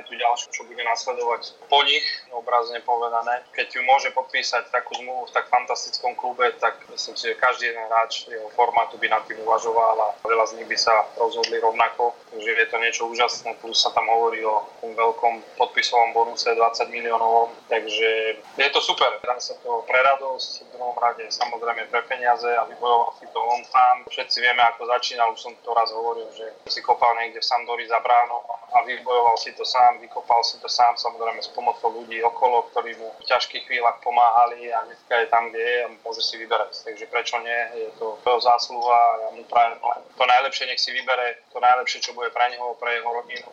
tu 0.08 0.12
ďalšiu, 0.16 0.48
čo 0.50 0.64
bude 0.64 0.82
nasledovať 0.82 1.68
po 1.68 1.84
nich, 1.84 2.02
obrazne 2.32 2.80
povedané. 2.82 3.44
Keď 3.52 3.76
ju 3.76 3.82
môže 3.84 4.08
podpísať 4.16 4.72
takú 4.72 4.96
zmluvu 4.98 5.28
v 5.28 5.34
tak 5.36 5.46
fantastickom 5.52 6.16
klube, 6.16 6.50
tak 6.58 6.80
myslím 6.90 7.14
si, 7.14 7.30
že 7.30 7.38
každý 7.38 7.70
jeden 7.70 7.84
hráč 7.86 8.26
jeho 8.26 8.48
formátu 8.56 8.96
by 8.96 9.12
nad 9.12 9.22
tým 9.28 9.38
uvažoval 9.44 9.96
a 10.00 10.08
veľa 10.26 10.44
z 10.50 10.52
nich 10.58 10.68
by 10.68 10.78
sa 10.80 11.06
rozhodli 11.20 11.60
rovnako. 11.60 12.16
Takže 12.32 12.50
je 12.50 12.68
to 12.68 12.76
niečo 12.82 13.02
úžasné, 13.06 13.54
plus 13.60 13.78
sa 13.78 13.92
tam 13.92 14.08
hovorí 14.08 14.42
o 14.42 14.64
tom 14.82 14.96
veľkom 14.96 15.60
podpisovom 15.60 16.10
bonuse 16.16 16.48
20 16.48 16.90
miliónov, 16.90 17.54
takže 17.68 18.25
je 18.34 18.70
to 18.70 18.80
super. 18.80 19.10
Dá 19.22 19.36
sa 19.38 19.54
to 19.62 19.84
pre 19.86 20.00
radosť, 20.02 20.66
v 20.66 20.68
druhom 20.74 20.96
rade 20.98 21.24
samozrejme 21.28 21.86
pre 21.92 22.02
peniaze 22.08 22.48
a 22.48 22.64
vybojoval 22.64 23.12
si 23.20 23.26
to 23.30 23.38
on 23.38 23.62
sám. 23.64 23.96
Všetci 24.10 24.38
vieme, 24.40 24.62
ako 24.62 24.88
začínal, 24.90 25.30
už 25.32 25.40
som 25.40 25.52
to 25.62 25.70
raz 25.76 25.92
hovoril, 25.92 26.26
že 26.34 26.46
si 26.66 26.80
kopal 26.82 27.14
niekde 27.20 27.42
v 27.42 27.48
Sandori 27.48 27.86
za 27.86 28.00
bráno 28.00 28.42
a 28.74 28.82
vybojoval 28.82 29.36
si 29.38 29.52
to 29.54 29.64
sám, 29.64 30.02
vykopal 30.02 30.42
si 30.42 30.58
to 30.58 30.68
sám, 30.68 30.98
samozrejme 30.98 31.40
s 31.40 31.50
pomocou 31.54 31.92
ľudí 31.92 32.20
okolo, 32.24 32.66
ktorí 32.74 32.98
mu 32.98 33.08
v 33.20 33.24
ťažkých 33.24 33.64
chvíľach 33.68 34.02
pomáhali 34.02 34.68
a 34.72 34.84
dneska 34.84 35.14
je 35.22 35.26
tam, 35.30 35.48
kde 35.50 35.62
je 35.62 35.78
a 35.84 35.88
môže 36.02 36.22
si 36.22 36.36
vyberať. 36.36 36.84
Takže 36.84 37.06
prečo 37.06 37.36
nie? 37.40 37.60
Je 37.76 37.88
to 37.96 38.18
jeho 38.20 38.40
zásluha 38.42 38.96
a 38.96 39.12
ja 39.22 39.28
mu 39.32 39.42
prajem 39.48 39.78
to 40.16 40.24
najlepšie, 40.24 40.68
nech 40.68 40.82
si 40.82 40.90
vybere 40.92 41.40
to 41.52 41.58
najlepšie, 41.62 42.02
čo 42.02 42.12
bude 42.12 42.28
pre 42.30 42.50
neho, 42.52 42.74
pre 42.76 43.00
jeho 43.00 43.10
rodinu 43.10 43.48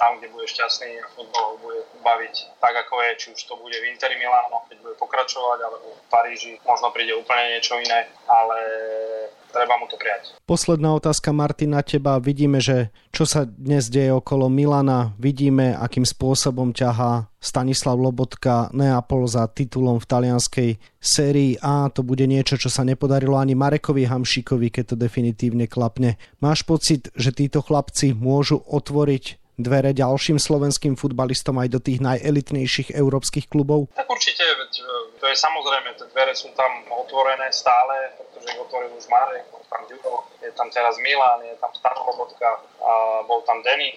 tam, 0.00 0.16
kde 0.16 0.32
bude 0.32 0.48
šťastný 0.48 0.96
a 1.04 1.06
futbal 1.12 1.44
ho 1.52 1.56
bude 1.60 1.84
baviť 2.00 2.34
tak, 2.56 2.72
ako 2.72 3.04
je, 3.04 3.10
či 3.20 3.26
už 3.36 3.40
to 3.44 3.54
bude 3.60 3.76
v 3.76 3.92
Interi 3.92 4.16
Milano, 4.16 4.64
keď 4.72 4.80
bude 4.80 4.96
pokračovať, 4.96 5.58
alebo 5.60 5.92
v 5.92 6.08
Paríži 6.08 6.56
možno 6.64 6.88
príde 6.88 7.12
úplne 7.12 7.52
niečo 7.52 7.76
iné, 7.76 8.08
ale 8.24 8.56
treba 9.52 9.76
mu 9.76 9.84
to 9.90 10.00
prijať. 10.00 10.32
Posledná 10.48 10.94
otázka, 10.96 11.34
Martin, 11.34 11.76
na 11.76 11.82
teba. 11.84 12.16
Vidíme, 12.22 12.62
že 12.62 12.94
čo 13.12 13.26
sa 13.28 13.44
dnes 13.44 13.90
deje 13.92 14.14
okolo 14.14 14.48
Milana, 14.48 15.12
vidíme, 15.18 15.76
akým 15.76 16.06
spôsobom 16.06 16.72
ťahá 16.72 17.28
Stanislav 17.40 17.96
Lobotka 17.96 18.68
Neapol 18.70 19.24
za 19.24 19.48
titulom 19.48 19.96
v 19.96 20.06
talianskej 20.06 20.70
sérii 21.00 21.56
A. 21.64 21.88
To 21.90 22.04
bude 22.04 22.28
niečo, 22.28 22.60
čo 22.60 22.68
sa 22.68 22.84
nepodarilo 22.84 23.40
ani 23.40 23.56
Marekovi 23.56 24.04
Hamšíkovi, 24.06 24.68
keď 24.68 24.94
to 24.94 24.96
definitívne 24.96 25.64
klapne. 25.64 26.20
Máš 26.44 26.62
pocit, 26.68 27.08
že 27.16 27.32
títo 27.32 27.64
chlapci 27.64 28.12
môžu 28.12 28.60
otvoriť 28.60 29.39
dvere 29.60 29.90
ďalším 29.92 30.40
slovenským 30.40 30.96
futbalistom 30.96 31.56
aj 31.60 31.68
do 31.70 31.80
tých 31.80 32.00
najelitnejších 32.00 32.96
európskych 32.96 33.46
klubov? 33.46 33.92
Tak 33.94 34.08
určite, 34.08 34.42
to 35.20 35.24
je 35.28 35.36
samozrejme, 35.36 35.94
tie 35.96 36.06
dvere 36.10 36.32
sú 36.32 36.50
tam 36.56 36.70
otvorené 36.90 37.52
stále, 37.52 38.16
pretože 38.40 38.56
otvoril 38.56 38.90
už 38.96 39.04
Marek, 39.12 39.44
bol 39.52 39.60
tam 39.68 39.84
Ďuro, 39.84 40.24
je 40.40 40.48
tam 40.56 40.72
teraz 40.72 40.96
Milan, 41.04 41.44
je 41.44 41.52
tam 41.60 41.68
Stano 41.76 42.08
Lobotka, 42.08 42.56
a 42.80 43.20
bol 43.28 43.44
tam 43.44 43.60
Denny, 43.60 43.92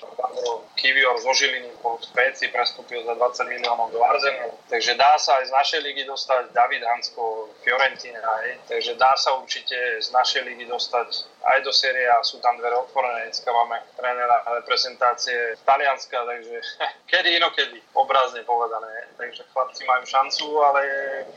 Kivior 0.75 1.15
zo 1.23 1.31
Žiliny, 1.31 1.71
po 1.79 1.95
Spéci 2.03 2.51
prestúpil 2.51 2.99
za 3.07 3.15
20 3.15 3.47
miliónov 3.47 3.87
do 3.95 4.03
Arsenalu. 4.03 4.51
Takže 4.67 4.99
dá 4.99 5.15
sa 5.15 5.39
aj 5.39 5.47
z 5.47 5.51
našej 5.55 5.79
ligy 5.87 6.03
dostať 6.03 6.51
David 6.51 6.83
Hansko, 6.83 7.47
Fiorentina, 7.63 8.19
hej. 8.43 8.59
takže 8.67 8.99
dá 8.99 9.15
sa 9.15 9.39
určite 9.39 10.03
z 10.03 10.11
našej 10.11 10.43
ligy 10.43 10.67
dostať 10.67 11.07
aj 11.43 11.63
do 11.63 11.71
série 11.71 12.03
a 12.03 12.19
sú 12.19 12.43
tam 12.43 12.59
dvere 12.59 12.75
otvorené. 12.83 13.31
Dneska 13.31 13.47
máme 13.47 13.79
trénera 13.95 14.43
reprezentácie 14.59 15.55
Talianska, 15.63 16.19
takže 16.27 16.59
kedy 17.11 17.39
inokedy, 17.39 17.79
obrazne 17.95 18.43
povedané. 18.43 19.02
Takže 19.13 19.43
chlapci 19.53 19.85
majú 19.85 20.03
šancu, 20.05 20.45
ale 20.63 20.81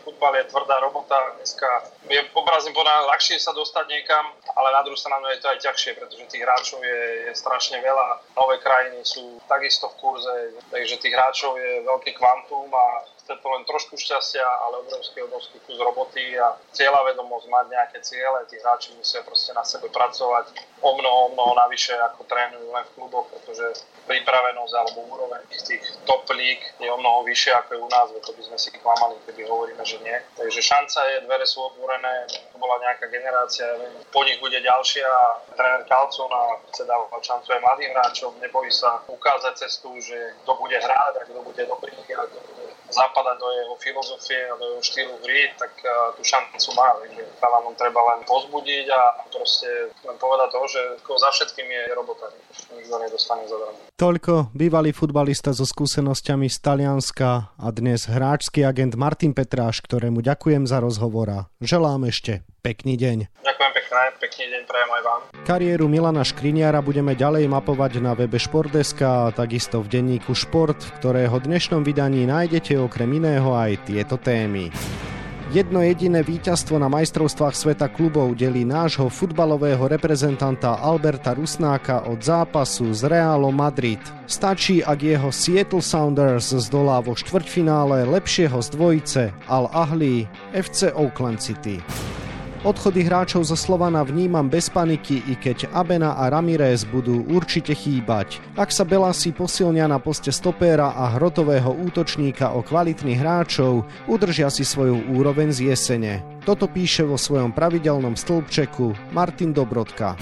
futbal 0.04 0.33
je 0.40 0.45
tvrdá 0.49 0.80
robota. 0.80 1.37
Dneska 1.37 1.68
je 2.09 2.21
obrazne 2.33 2.73
povedané 2.73 3.04
ľahšie 3.12 3.37
sa 3.37 3.52
dostať 3.52 3.85
niekam, 3.87 4.33
ale 4.56 4.68
na 4.73 4.80
druhú 4.83 4.97
stranu 4.97 5.28
je 5.30 5.40
to 5.45 5.49
aj 5.52 5.59
ťažšie, 5.61 5.92
pretože 6.00 6.30
tých 6.33 6.42
hráčov 6.42 6.80
je, 6.80 7.30
je 7.30 7.33
strašne 7.37 7.78
veľa. 7.80 8.25
Nové 8.37 8.56
krajiny 8.64 9.04
sú 9.04 9.38
takisto 9.45 9.92
v 9.92 9.99
kurze, 10.00 10.37
takže 10.73 11.00
tých 11.00 11.14
hráčov 11.14 11.56
je 11.61 11.85
veľký 11.85 12.12
kvantum 12.16 12.68
a 12.73 12.87
chce 13.26 13.42
to 13.42 13.49
len 13.50 13.66
trošku 13.66 13.99
šťastia, 13.99 14.47
ale 14.47 14.87
obrovský, 14.87 15.18
obrovský 15.26 15.59
kus 15.66 15.83
roboty 15.83 16.38
a 16.38 16.54
cieľa 16.71 17.11
vedomosť 17.11 17.50
mať 17.50 17.66
nejaké 17.75 17.99
ciele. 18.06 18.47
Tí 18.47 18.54
hráči 18.62 18.95
musia 18.95 19.26
proste 19.26 19.50
na 19.50 19.66
sebe 19.66 19.90
pracovať 19.90 20.54
o 20.78 20.95
mnoho, 20.95 21.18
o 21.26 21.33
mnoho 21.35 21.52
navyše, 21.59 21.99
ako 21.99 22.23
trénujú 22.30 22.71
len 22.71 22.87
v 22.87 22.95
kluboch, 22.95 23.26
pretože 23.35 23.83
pripravenosť 24.06 24.75
alebo 24.78 25.11
úroveň 25.11 25.42
tých 25.50 25.83
top 26.06 26.23
líg 26.30 26.62
je 26.78 26.87
o 26.87 26.95
mnoho 26.95 27.26
vyššie 27.26 27.50
ako 27.59 27.71
je 27.75 27.80
u 27.83 27.88
nás, 27.90 28.06
to 28.14 28.30
by 28.30 28.42
sme 28.47 28.59
si 28.59 28.71
klamali, 28.78 29.18
keby 29.26 29.42
hovoríme, 29.42 29.83
že 29.83 29.99
nie. 30.06 30.14
Takže 30.38 30.62
šanca 30.62 30.99
je, 31.11 31.26
dvere 31.26 31.42
sú 31.42 31.66
otvorené, 31.66 32.30
to 32.30 32.56
bola 32.62 32.78
nejaká 32.78 33.11
generácia, 33.11 33.66
po 34.14 34.23
nich 34.23 34.38
bude 34.38 34.62
ďalšia. 34.62 35.11
Tréner 35.59 35.83
Kalcona 35.90 36.62
chce 36.71 36.87
dávať 36.87 37.23
šancu 37.26 37.49
aj 37.50 37.61
mladým 37.61 37.90
hráčom, 37.90 38.33
nebojí 38.38 38.71
sa 38.71 39.02
ukázať 39.11 39.66
cestu, 39.66 39.99
že 39.99 40.38
kto 40.47 40.54
bude 40.54 40.78
hrať 40.78 41.14
a 41.18 41.23
kto 41.26 41.42
bude 41.42 41.62
dobrý 41.66 41.90
a 42.14 42.23
kto 42.30 42.55
zapadať 42.90 43.37
do 43.38 43.49
jeho 43.52 43.75
filozofie 43.81 44.40
a 44.50 44.55
do 44.59 44.64
jeho 44.75 44.83
štýlu 44.83 45.14
hry, 45.25 45.50
tak 45.59 45.73
uh, 45.83 46.14
tú 46.14 46.23
šancu 46.23 46.71
má. 46.76 46.95
Takže 47.02 47.23
chalánom 47.40 47.75
treba 47.75 48.00
len 48.14 48.21
pozbudiť 48.25 48.87
a 48.93 49.00
proste 49.31 49.69
len 50.07 50.16
povedať 50.16 50.49
to, 50.52 50.61
že 50.71 50.81
za 51.02 51.31
všetkým 51.33 51.66
je 51.66 51.83
robota. 51.97 52.26
Nikto 52.73 52.97
nedostane 52.99 53.45
zadarmo. 53.47 53.78
Toľko 53.97 54.52
bývalý 54.52 54.93
futbalista 54.93 55.57
so 55.57 55.64
skúsenosťami 55.64 56.47
z 56.52 56.59
Talianska 56.61 57.57
a 57.57 57.66
dnes 57.73 58.05
hráčsky 58.07 58.62
agent 58.62 58.95
Martin 58.95 59.33
Petráš, 59.33 59.81
ktorému 59.81 60.21
ďakujem 60.21 60.69
za 60.69 60.85
rozhovor 60.85 61.26
a 61.33 61.40
želám 61.64 62.05
ešte 62.09 62.45
pekný 62.61 62.99
deň. 62.99 63.19
Ďakujem 63.40 63.55
pekne, 63.76 64.02
pekný 64.16 64.45
deň 64.56 64.62
prajem 64.64 64.90
aj 64.90 65.02
vám. 65.04 65.21
Kariéru 65.45 65.87
Milana 65.92 66.25
Škriniara 66.25 66.80
budeme 66.80 67.12
ďalej 67.12 67.45
mapovať 67.52 68.00
na 68.00 68.16
webe 68.16 68.40
Športdeska 68.40 69.28
a 69.28 69.33
takisto 69.37 69.85
v 69.85 70.00
denníku 70.00 70.33
Šport, 70.33 70.80
v 70.80 70.90
ktorého 70.97 71.37
dnešnom 71.37 71.85
vydaní 71.85 72.25
nájdete 72.25 72.80
okrem 72.80 73.21
iného 73.21 73.52
aj 73.52 73.85
tieto 73.85 74.16
témy. 74.16 74.73
Jedno 75.54 75.78
jediné 75.78 76.26
víťazstvo 76.26 76.75
na 76.75 76.90
majstrovstvách 76.90 77.54
sveta 77.54 77.87
klubov 77.87 78.35
delí 78.35 78.66
nášho 78.66 79.06
futbalového 79.06 79.87
reprezentanta 79.87 80.83
Alberta 80.83 81.38
Rusnáka 81.38 82.02
od 82.11 82.18
zápasu 82.18 82.90
s 82.90 83.06
Realom 83.06 83.54
Madrid. 83.54 84.02
Stačí, 84.26 84.83
ak 84.83 84.99
jeho 84.99 85.30
Seattle 85.30 85.87
Sounders 85.87 86.50
zdolá 86.50 86.99
vo 86.99 87.14
štvrťfinále 87.14 88.11
lepšieho 88.11 88.59
z 88.59 88.68
dvojice 88.75 89.23
Al 89.47 89.71
Ahly 89.71 90.26
FC 90.50 90.90
Oakland 90.90 91.38
City. 91.38 91.78
Odchody 92.66 93.06
hráčov 93.06 93.46
zo 93.46 93.54
Slovana 93.54 94.02
vnímam 94.02 94.50
bez 94.50 94.66
paniky, 94.66 95.23
i 95.30 95.38
keď 95.38 95.70
Abena 95.70 96.18
a 96.18 96.26
Ramirez 96.26 96.82
budú 96.82 97.23
určite 97.30 97.78
chýbať. 97.78 98.42
Ak 98.58 98.75
sa 98.75 98.82
Belasi 98.82 99.30
posilnia 99.30 99.87
na 99.87 100.02
poste 100.02 100.35
stopéra 100.35 100.90
a 100.90 101.14
hrotového 101.14 101.70
útočníka 101.70 102.58
o 102.58 102.66
kvalitných 102.66 103.23
hráčov, 103.23 103.87
udržia 104.11 104.50
si 104.50 104.66
svoju 104.66 104.99
úroveň 105.14 105.54
z 105.54 105.70
jesene. 105.70 106.26
Toto 106.42 106.66
píše 106.66 107.06
vo 107.06 107.14
svojom 107.14 107.54
pravidelnom 107.54 108.18
stĺpčeku 108.18 109.14
Martin 109.14 109.54
Dobrodka. 109.54 110.18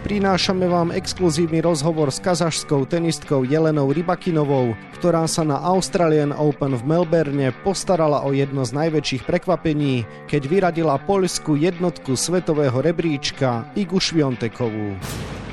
Prinášame 0.00 0.64
vám 0.64 0.96
exkluzívny 0.96 1.60
rozhovor 1.60 2.08
s 2.08 2.24
kazašskou 2.24 2.88
tenistkou 2.88 3.44
Jelenou 3.44 3.92
Rybakinovou, 3.92 4.72
ktorá 4.96 5.28
sa 5.28 5.44
na 5.44 5.60
Australian 5.60 6.32
Open 6.32 6.72
v 6.72 6.82
Melbourne 6.88 7.52
postarala 7.60 8.24
o 8.24 8.32
jedno 8.32 8.64
z 8.64 8.80
najväčších 8.80 9.28
prekvapení, 9.28 10.08
keď 10.24 10.42
vyradila 10.48 10.96
poľskú 11.04 11.52
jednotku 11.52 12.16
svetového 12.16 12.80
rebríčka 12.80 13.68
Igu 13.76 14.00
Šviontekovú. 14.00 14.96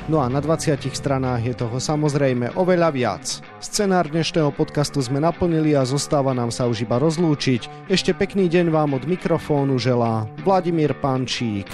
No 0.08 0.24
a 0.24 0.32
na 0.32 0.40
20 0.40 0.80
stranách 0.96 1.44
je 1.44 1.52
toho 1.52 1.76
samozrejme 1.76 2.56
oveľa 2.56 2.88
viac. 2.88 3.24
Scenár 3.60 4.08
dnešného 4.08 4.48
podcastu 4.56 5.04
sme 5.04 5.20
naplnili 5.20 5.76
a 5.76 5.84
zostáva 5.84 6.32
nám 6.32 6.48
sa 6.48 6.64
už 6.64 6.88
iba 6.88 6.96
rozlúčiť. 6.96 7.92
Ešte 7.92 8.16
pekný 8.16 8.48
deň 8.48 8.72
vám 8.72 8.96
od 8.96 9.04
mikrofónu 9.04 9.76
želá 9.76 10.24
Vladimír 10.40 10.96
Pančík. 10.96 11.68